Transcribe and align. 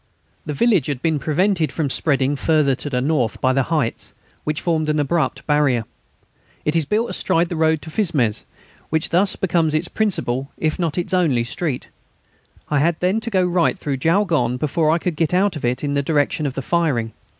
The 0.47 0.53
village 0.53 0.87
had 0.87 1.03
been 1.03 1.19
prevented 1.19 1.71
from 1.71 1.91
spreading 1.91 2.35
further 2.35 2.73
to 2.73 2.89
the 2.89 3.01
north 3.01 3.39
by 3.39 3.53
the 3.53 3.61
heights, 3.69 4.15
which 4.43 4.59
formed 4.59 4.89
an 4.89 4.99
abrupt 4.99 5.45
barrier. 5.45 5.85
It 6.65 6.75
is 6.75 6.85
built 6.85 7.11
astride 7.11 7.49
the 7.49 7.55
road 7.55 7.83
to 7.83 7.91
Fismes, 7.91 8.43
which 8.89 9.09
thus 9.09 9.35
becomes 9.35 9.75
its 9.75 9.87
principal, 9.87 10.49
if 10.57 10.79
not 10.79 10.97
its 10.97 11.13
only, 11.13 11.43
street. 11.43 11.87
I 12.67 12.79
had 12.79 12.99
then 12.99 13.19
to 13.19 13.29
go 13.29 13.43
right 13.45 13.77
through 13.77 13.97
Jaulgonne 13.97 14.57
before 14.57 14.89
I 14.89 14.97
could 14.97 15.15
get 15.15 15.35
out 15.35 15.55
of 15.55 15.63
it 15.63 15.83
in 15.83 15.93
the 15.93 16.01
direction 16.01 16.47
of 16.47 16.55
the 16.55 16.63
firing. 16.63 17.13